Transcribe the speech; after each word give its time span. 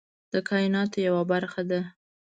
د 0.33 0.35
کایناتو 0.49 0.97
یوه 1.07 1.23
برخه 1.31 1.61
ده. 1.69 1.81